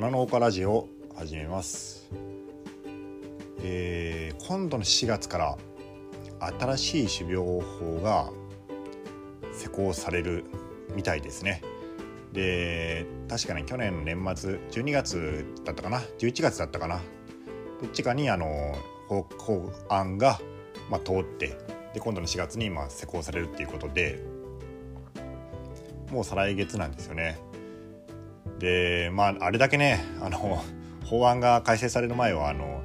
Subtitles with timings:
[0.00, 2.08] 花農家ラジオを始めます、
[3.62, 5.58] えー今度の4月から
[6.58, 8.30] 新しい種苗法が
[9.52, 10.46] 施行される
[10.96, 11.60] みたいですね。
[12.32, 16.98] で確かに去年の年末12月だったかな？11月だったかな？
[17.82, 18.46] どっちかにあの
[19.06, 20.40] 法法案が、
[20.90, 21.58] まあ、通って
[21.92, 24.24] で今度の4月にまあ施行されるっていうことで
[26.10, 27.49] もう再来月なんですよね。
[28.60, 30.62] でまああれだけねあの
[31.04, 32.82] 法案が改正される前はあの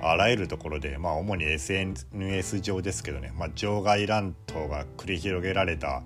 [0.00, 6.02] あらゆるところで、まあ、主に SNS 上ですけどね、まあ、場外乱闘が繰り広げられた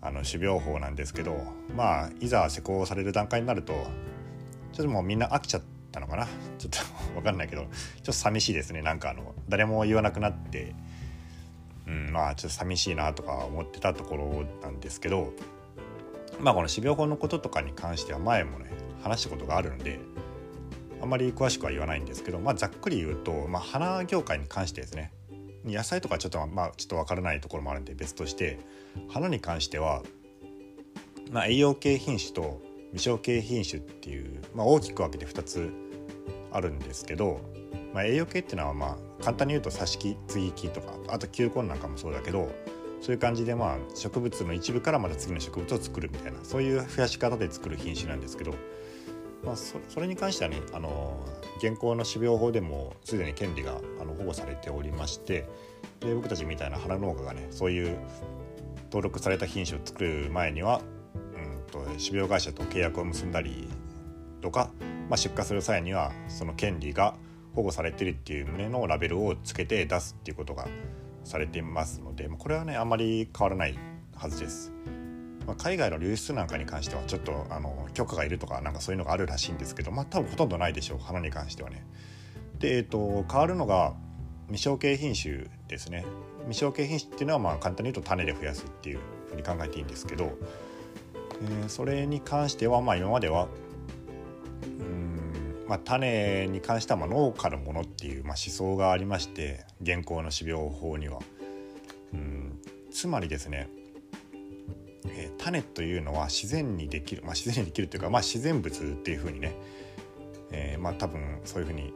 [0.00, 1.42] あの種苗法なんですけど
[1.74, 3.72] まあいざ施行される段階になると
[4.72, 6.26] ちょっともうみんな飽きちゃったのかな？
[6.58, 6.78] ちょっと
[7.14, 8.82] 分かんないけどちょっと寂しいですね。
[8.82, 10.74] なんかあの誰も言わなくなって、
[11.86, 15.32] うん、まあちょっと寂しいなとか思ってたところなんですけど
[16.40, 18.70] まあこの種苗法のこととかに関しては前もね
[19.02, 20.00] 話したことがあるので
[21.00, 25.12] あんまり詳しくは言わないんですけど、まあ、ざっくり言うと、まあ、花業界に関してですね
[25.64, 28.58] 野菜とかちょっとまあちょっと分からないところもあるんで別として
[29.08, 30.02] 花に関しては、
[31.30, 32.60] まあ、栄養系品種と
[32.92, 35.70] 未生系品種っていう、まあ、大きく分けて2つ
[36.52, 37.40] あるんですけど、
[37.94, 42.50] まあ、栄養系っていうのはまあ簡単に言うと挿し木接ぎ木とかあと球根なんかもそうだけど
[43.02, 48.54] そういう感じでまあ植物の一部からまた次の植物を作るみたいなそういう増やし方で作る品種なんですけど、
[49.44, 51.20] まあ、それに関してはねあの
[51.58, 55.48] 現行の種苗法でもすでに権利があの保護されておりまして
[55.98, 57.98] で僕たちみたいな花農家がねそういう
[58.84, 60.80] 登録された品種を作る前には、
[61.34, 63.68] うん、と種苗会社と契約を結んだり
[64.40, 64.70] とか、
[65.08, 67.16] まあ、出荷する際にはその権利が
[67.56, 70.68] 保護されてるっていう旨のラベルをつけて出すっていうことが
[71.24, 73.78] されていますのでこれはねあんまり変わらない
[74.14, 74.72] はずです。
[75.46, 81.84] まあ、海外の流出なんかに関してはちょっとあの許可がいるとかなんかそういうのがあるらしいんですけどまあ多分ほとんどないでしょう花に関してはね。
[82.58, 83.94] で、えー、と変わるのが
[84.46, 86.04] 未生系品種ですね。
[86.48, 93.48] 未生系品種っていうのはまあ簡単に言うと種で増やすっていうふうに考えていいんですけど、えーそれに関してはまあ今までは、
[95.68, 101.20] まあ、種に関してはま農家のものっていうまあ思想がありまして現行の種苗法には。
[102.12, 102.58] うん
[102.90, 103.68] つまりですね
[105.06, 109.54] えー種というのは自然にできる、まあ、自然にできるというか、まあ、自然物っていうふうにね、
[110.50, 111.92] えーまあ多分そういうふうに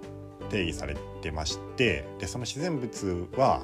[0.49, 3.63] 定義されてましてでその自然物は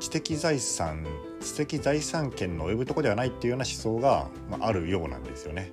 [0.00, 1.06] 知的財産
[1.40, 5.72] 知的財産権の及ぶとこではないっていうような思想が、まあ、あるようなんですよね。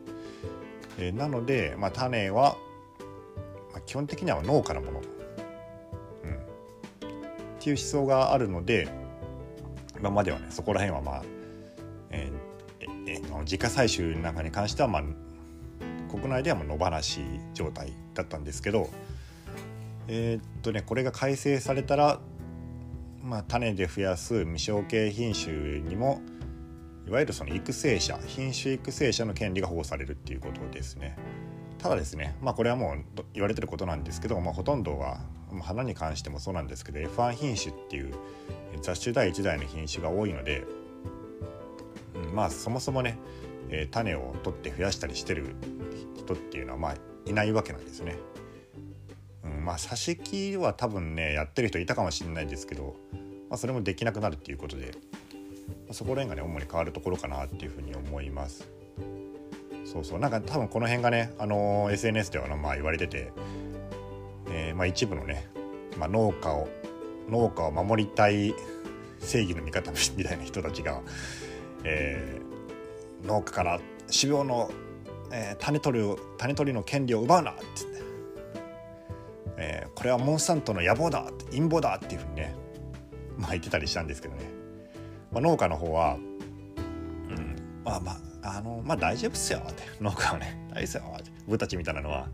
[0.98, 2.58] えーなので、まあ、種は、
[3.76, 5.06] まあ、基本的には農家のもの、うん、っ
[7.60, 8.88] ていう思想があるので
[10.00, 11.24] 今まではねそこら辺はまあ、
[12.10, 12.46] えー
[13.08, 15.04] ええの自家採集なんかに関しては、まあ、
[16.10, 17.22] 国内ではもう野放し
[17.54, 18.90] 状態だったんですけど
[20.08, 22.20] えーっとねこれが改正されたら、
[23.24, 26.22] まあ、種で増やす未生系品種にも
[27.08, 31.18] いわゆるその育成者品種育成者の権利が保護されるっていうことですね。
[31.86, 35.20] ただですねまあこれはもう言われてることなんですけど、まあ、ほとんどは
[35.62, 38.16] 花に関してもそうなんですけど F1 品種っていう
[38.82, 40.64] 雑種第1代の品種が多いので、
[42.16, 43.20] うんまあそもそもね、
[43.70, 45.56] えー種を取って増やしたりしてる
[46.16, 46.96] 人っていうのはまあ
[47.28, 48.18] いないわけなんですね。
[49.44, 52.96] うん、まあ挿し木は多分ねやってる人いたかもしれないですけど、
[53.48, 54.94] まあ、それもできなくなるっていうことで、
[55.86, 58.68] まあそこら辺がね主に変わるところかなっていうふうに思います。
[59.86, 60.20] そうそう。
[60.20, 63.32] なんか多分この辺がね、あのー SNS ではまあ言われてて、
[64.50, 65.48] えーまあ、一部のね、
[65.98, 66.68] まあ、農家を
[67.30, 68.54] 農家を守りたい
[69.20, 71.02] 正義の味方みたいな人たちが、
[71.84, 72.46] えー
[73.26, 73.80] 農家から
[74.12, 74.70] 種苗の、
[75.32, 78.04] えー種取りを種取りの権利を奪うなってって、
[79.58, 82.56] えこれはモンサントの野望だ陰謀だっていうふうにね、
[83.38, 84.44] まあ、言ってたりしたんですけどね、
[85.32, 86.20] まあ、農家の方は、う
[87.34, 89.60] ん、まあまああのまあ大丈夫っすよ。
[89.60, 90.58] って農家はね。
[90.70, 91.18] 大丈夫っすよ。
[91.20, 92.28] って僕たちみたいなのは。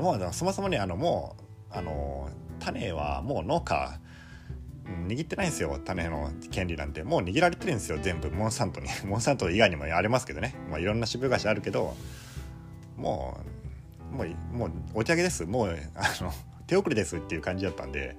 [0.00, 1.36] もうそもそもねあのも
[1.70, 3.98] うあの種はもう農家
[5.08, 5.78] 握ってないんですよ。
[5.84, 7.02] 種の権利なんて。
[7.04, 7.98] もう握られてるんですよ。
[8.00, 8.30] 全部。
[8.30, 8.88] モンサントに。
[9.06, 11.94] モンサント以外にもありますけどね、まあ、いろんな種苗会社あるけど
[12.96, 13.38] も
[14.12, 15.46] うもうもうお手上げです。
[15.46, 16.32] もうあの
[16.66, 18.16] 手遅れですっていう感じだったんで。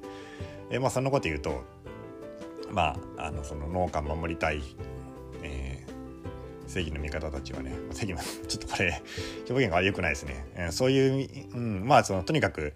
[0.71, 1.63] えまあそんなこと言うと
[2.71, 4.61] まああのその農家守りたい、
[6.69, 9.01] 正義の味方たちはね正義のちょっとこれ
[9.49, 12.73] 表現が良くないですね、えーそういう、うん、まあそのとにかく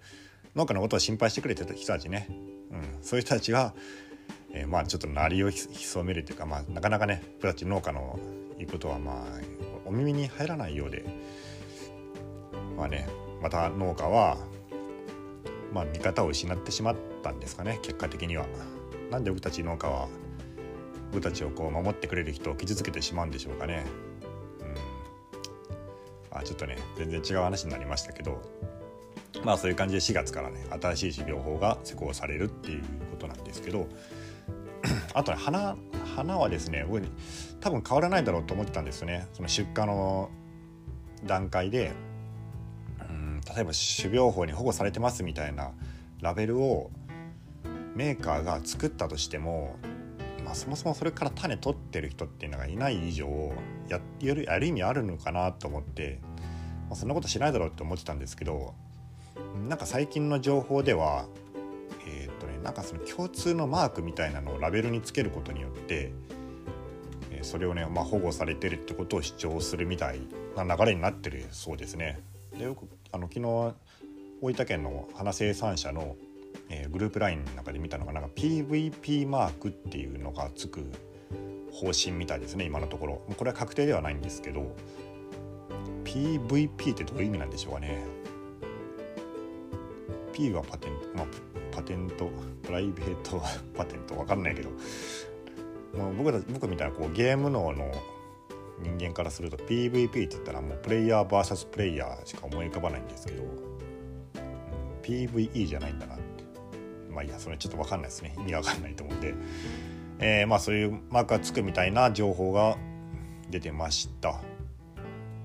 [0.56, 2.26] 農家のことを心配してくれてた人たちね、
[2.72, 3.72] うん、そういう人たちは、
[4.52, 8.18] えーまあちょっと鳴りを潜めるというか、まあ、なかなかね僕たち農家の
[8.58, 9.24] 言うことはまあ
[9.86, 11.04] お耳に入らないようで
[12.76, 13.08] まあね
[13.40, 14.38] また農家は
[15.72, 18.46] まあ味方を失ってしまったんですかね結果的には。
[19.10, 20.08] なんで僕たち農家は
[21.14, 23.84] 僕たちをこう守ってくれる人を傷つけてしまうんでしょうかね。
[26.32, 28.42] うん、あちょっとね全然違う話になりましたけど
[29.44, 32.82] まあそういう感じで4月からね新しい種苗法が施行されるっていう
[33.12, 33.86] ことなんですけど
[35.14, 35.76] あとね花
[36.16, 37.00] 花はですね僕
[37.60, 40.30] 多分変わらないだろうと思ってたんですよねその出荷の
[41.24, 41.92] 段階で
[43.08, 45.70] うん例えば種苗法に保護されてますみたいな
[46.20, 46.90] ラベルを
[47.94, 49.76] メーカーが作ったとしても、
[50.44, 53.52] まあ、そもそもそれから種取ってる人っていうのがいない以上
[53.88, 56.20] ややる意味あるのかなと思って、
[56.88, 58.74] まあ、そんなことしないだろうって思ってたんですけど
[59.68, 61.26] なんか最近の情報では
[62.06, 66.12] えー、っとねなんかその共通のマークみたいなのをラベルにつけることによって
[67.44, 70.20] それをね、まあ、保護されてるってことを主張するみたい
[70.56, 72.20] な流れになってるそうですね。
[72.56, 73.74] でよくあの昨日
[74.40, 76.16] 大分県の花生産者の
[76.68, 80.84] えー、グループ LINE の中で見たのがなんか PVP マークっていうのがつく
[81.72, 83.22] 方針みたいですね今のところ。
[83.36, 84.74] これは確定ではないんですけど
[86.04, 88.04] PVP ってどういう意味なんでしょうかね。
[90.32, 91.26] P はパテント、まあ、
[91.70, 92.28] パテント
[92.62, 93.40] プライベート
[93.76, 94.70] パテントわかんないけど
[95.96, 97.92] もう僕ら僕みたいなこうゲーム脳の
[98.82, 103.44] 人間からすると PVP って言ったらもうプレイヤー VS プレイヤーしか思い浮かばないんですけど、
[105.02, 106.33] PVE じゃないんだなって。
[107.14, 108.34] まあいいやそれちょっと分かんないですね。
[108.38, 109.34] 意味わかんないと思うんで、
[110.18, 112.76] えー、まあそういうマークがつくみたいな情報が
[113.50, 114.40] 出てました、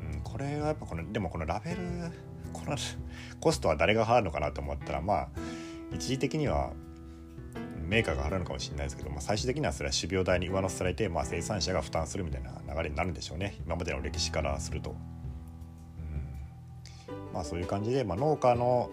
[0.01, 1.77] うん、これはやっぱこのでもこのラベル
[2.53, 2.77] この
[3.39, 5.27] コストは誰が払うのかなと思ったらまあ
[5.93, 6.71] 一時的には
[7.89, 13.57] メーカーが払うのかもしれないですけど、まあ、最終的にはそれは種苗代に上乗せされて、まあ、生産者が負担するみたいな流れになるんでしょうね。
[13.65, 14.95] 今までの歴史からすると。
[15.97, 17.33] うん。
[17.33, 18.91] まあ、そういう感じで、まあ、農家の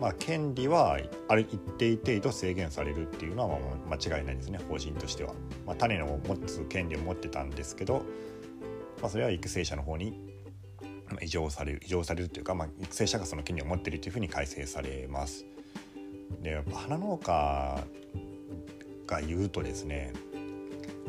[0.00, 0.98] まあ、権利は
[1.28, 3.58] ある一定程度制限されるっていうのは
[3.88, 5.32] 間違いないですね方針としては。
[5.66, 8.04] まあ、種の持つ権利を持ってたんですけど、
[9.00, 10.36] まあ、それは育成者の方に
[11.22, 15.46] 異常される異常されるというか、まあ、育成者がその権利を持っているというふうに改正されます。
[16.42, 17.84] でやっぱ花農家
[19.06, 20.12] が言うとですね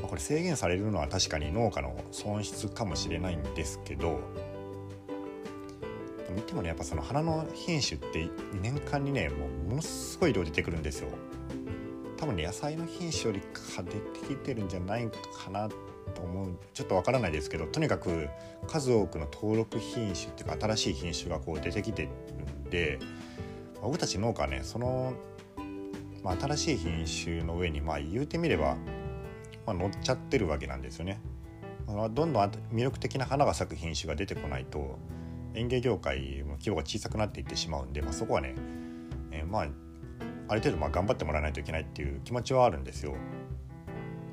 [0.02, 4.20] これ制限されるのは確かに農家の損失かもしれないんですけど
[6.30, 8.30] 見てもねやっぱその花の品種って
[8.62, 11.10] 年間にねもうものすごい量出てくるんですよ
[12.18, 15.70] 多分ね野菜の品種よりか出てきてるんじゃないかな
[16.16, 18.28] と思うちょっとわからないですけどとにかく
[18.68, 23.00] 数多くの登録品種っていうか新しい品種がこう出てきてるんで
[23.82, 25.14] 僕たち農家はねその、
[26.24, 28.76] まあ、新しい品種の上にまあ言うてみれば、
[29.66, 31.20] まあ、乗っちゃってるわけなんですよね。
[31.88, 35.00] どんどん魅力的な花が咲く品種が出てこないと
[35.58, 38.56] 園芸業界も規模が小さくなっていってしまうんで、まあ、そこはね、
[39.32, 39.68] えー、まあ
[40.50, 43.16] ある程度まあ頑張ってもらわないといけないっていう気持ちはあるんですよ。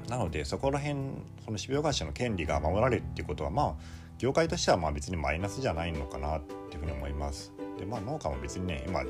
[0.09, 0.99] なのでそこら辺
[1.45, 3.75] その種苗会社の権利が守られるっていうことはまあ
[4.19, 7.53] 業界としてはまあ別にマイナスじゃないのかなっていうふうに思います。
[7.79, 9.03] でまあ農家も別にね今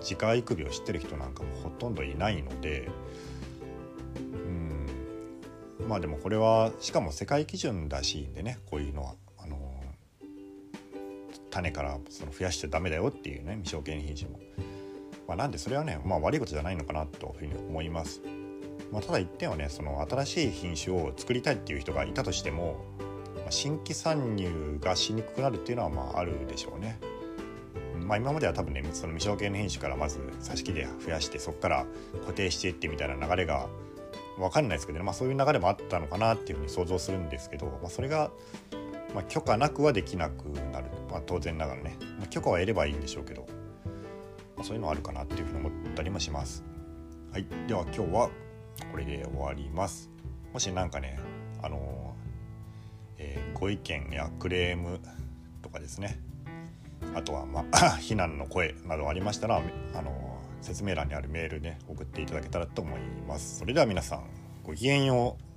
[0.00, 2.88] 自家育苗を知ってる人なんかもほとんどいないので
[4.16, 4.86] うん
[5.88, 9.14] まあでもこれはしかも世界基準らしいんでねこういうのは
[11.50, 14.40] 種からその増やしちゃダメだよっていうね未承認品種も、
[15.28, 18.22] まあ、なんでそれはね、まあ、悪いことじゃないのかなというふうに思います、
[18.90, 22.84] まあ、ただ一点はねその新しい品種を作りたいっていう人がいたとしても、
[23.36, 26.98] まあ、新規参入がしにくくなるっていうのはまああるでしょうね。
[28.06, 31.86] まあ、今までは多分ねその未承認品種からまず挿し木で増やしてそこから
[32.22, 33.68] 固定していってみたいな流れが
[34.36, 38.32] 分かんないですけどね、まあ、そういう流れもあったのかなっていうふうに想像するんですけど、まあ、それが
[39.14, 43.46] まあ、許可なくはできなくなる、まあ、当然ながらね、まあ、許可は得ればいいんでしょうけど、
[44.56, 46.64] まあ、そういうのはあるかなっていうふうに思ったりもします。
[47.32, 48.30] はい、では今日は
[48.90, 50.10] これで終わります。
[50.52, 51.18] もし何かね、
[51.62, 52.14] あの
[53.18, 55.00] えー、ご意見やクレーム
[55.62, 56.18] とかですね
[57.14, 59.62] あとは、まあ、 非難の声などありましたら、
[59.94, 63.58] あの説明欄にあるメールで、ね、送っていただけたらと思います。
[63.58, 64.24] それでは皆さん
[64.62, 65.49] ごきげんよう。